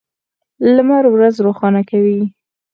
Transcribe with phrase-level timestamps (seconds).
[0.75, 2.21] لمر ورځ روښانه کوي.